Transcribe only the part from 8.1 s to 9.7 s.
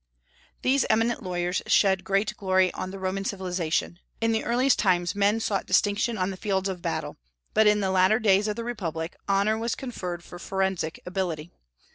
days of the republic honor